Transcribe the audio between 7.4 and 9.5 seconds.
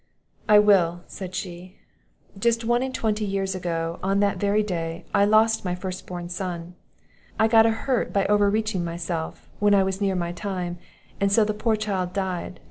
got a hurt by over reaching myself,